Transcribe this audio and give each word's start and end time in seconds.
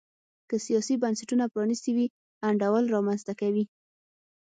که 0.49 0.55
سیاسي 0.65 0.93
بنسټونه 1.03 1.45
پرانیستي 1.53 1.91
وي 1.95 2.05
انډول 2.47 2.83
رامنځته 2.95 3.33
کوي. 3.41 3.63